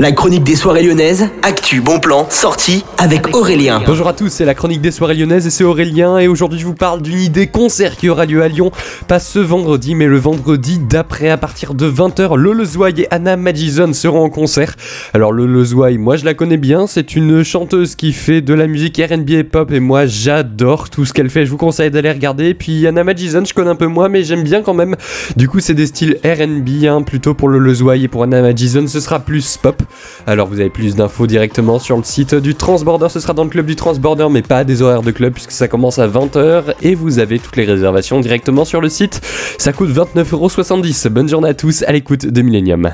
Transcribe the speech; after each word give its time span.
La 0.00 0.12
chronique 0.12 0.44
des 0.44 0.56
soirées 0.56 0.82
lyonnaises, 0.82 1.28
actu, 1.42 1.82
bon 1.82 2.00
plan, 2.00 2.26
sortie 2.30 2.86
avec 2.96 3.36
Aurélien. 3.36 3.82
Bonjour 3.86 4.08
à 4.08 4.14
tous, 4.14 4.30
c'est 4.30 4.46
la 4.46 4.54
chronique 4.54 4.80
des 4.80 4.92
soirées 4.92 5.14
lyonnaises 5.14 5.46
et 5.46 5.50
c'est 5.50 5.62
Aurélien 5.62 6.16
et 6.16 6.26
aujourd'hui 6.26 6.58
je 6.58 6.64
vous 6.64 6.74
parle 6.74 7.02
d'une 7.02 7.20
idée 7.20 7.48
concert 7.48 7.98
qui 7.98 8.08
aura 8.08 8.24
lieu 8.24 8.40
à 8.42 8.48
Lyon, 8.48 8.70
pas 9.08 9.18
ce 9.18 9.38
vendredi 9.38 9.94
mais 9.94 10.06
le 10.06 10.16
vendredi 10.16 10.78
d'après 10.78 11.28
à 11.28 11.36
partir 11.36 11.74
de 11.74 11.86
20h. 11.86 12.34
Lolo 12.38 12.64
Zouaï 12.64 13.02
et 13.02 13.08
Anna 13.10 13.36
Madison 13.36 13.92
seront 13.92 14.24
en 14.24 14.30
concert. 14.30 14.74
Alors 15.12 15.34
Zouaï, 15.64 15.98
moi 15.98 16.16
je 16.16 16.24
la 16.24 16.32
connais 16.32 16.56
bien, 16.56 16.86
c'est 16.86 17.14
une 17.14 17.44
chanteuse 17.44 17.94
qui 17.94 18.14
fait 18.14 18.40
de 18.40 18.54
la 18.54 18.68
musique 18.68 18.96
R&B 18.96 19.30
et 19.32 19.44
pop 19.44 19.70
et 19.70 19.80
moi 19.80 20.06
j'adore 20.06 20.88
tout 20.88 21.04
ce 21.04 21.12
qu'elle 21.12 21.28
fait, 21.28 21.44
je 21.44 21.50
vous 21.50 21.58
conseille 21.58 21.90
d'aller 21.90 22.10
regarder. 22.10 22.54
Puis 22.54 22.86
Anna 22.86 23.04
Madison, 23.04 23.44
je 23.44 23.52
connais 23.52 23.68
un 23.68 23.76
peu 23.76 23.86
moins 23.86 24.08
mais 24.08 24.24
j'aime 24.24 24.44
bien 24.44 24.62
quand 24.62 24.72
même. 24.72 24.96
Du 25.36 25.46
coup 25.46 25.60
c'est 25.60 25.74
des 25.74 25.84
styles 25.84 26.16
R&B 26.24 26.86
hein, 26.86 27.02
plutôt 27.02 27.34
pour 27.34 27.50
Zouaï 27.74 28.04
et 28.04 28.08
pour 28.08 28.22
Anna 28.22 28.40
Madison, 28.40 28.86
ce 28.86 29.00
sera 29.00 29.18
plus 29.20 29.58
pop. 29.58 29.82
Alors 30.26 30.46
vous 30.46 30.60
avez 30.60 30.70
plus 30.70 30.94
d'infos 30.94 31.26
directement 31.26 31.78
sur 31.78 31.96
le 31.96 32.04
site 32.04 32.34
du 32.34 32.54
Transborder, 32.54 33.08
ce 33.08 33.20
sera 33.20 33.32
dans 33.32 33.44
le 33.44 33.50
club 33.50 33.66
du 33.66 33.76
Transborder 33.76 34.28
mais 34.30 34.42
pas 34.42 34.64
des 34.64 34.82
horaires 34.82 35.02
de 35.02 35.10
club 35.10 35.32
puisque 35.32 35.52
ça 35.52 35.68
commence 35.68 35.98
à 35.98 36.08
20h 36.08 36.74
et 36.82 36.94
vous 36.94 37.18
avez 37.18 37.38
toutes 37.38 37.56
les 37.56 37.64
réservations 37.64 38.20
directement 38.20 38.64
sur 38.64 38.80
le 38.80 38.88
site. 38.88 39.20
Ça 39.58 39.72
coûte 39.72 39.90
29,70€. 39.90 41.08
Bonne 41.08 41.28
journée 41.28 41.48
à 41.48 41.54
tous 41.54 41.82
à 41.82 41.92
l'écoute 41.92 42.26
de 42.26 42.42
Millennium. 42.42 42.90